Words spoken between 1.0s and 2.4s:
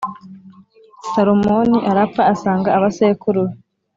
Salomoni arapfa